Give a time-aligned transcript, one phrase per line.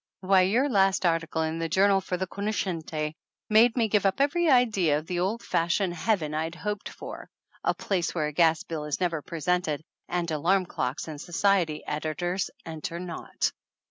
[0.21, 3.13] Why, your last article in The Journal for the Cognoscenti
[3.51, 7.29] made me give up every idea of the old fashioned Heaven I'd hoped for
[7.63, 12.49] a place where a gas bill is never presented, and alarm clocks and society editors
[12.65, 13.51] enter not